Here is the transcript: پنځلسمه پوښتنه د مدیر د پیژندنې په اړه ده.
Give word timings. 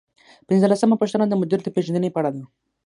پنځلسمه 0.47 0.95
پوښتنه 1.01 1.25
د 1.27 1.33
مدیر 1.41 1.59
د 1.63 1.67
پیژندنې 1.75 2.09
په 2.11 2.19
اړه 2.21 2.29
ده. 2.35 2.43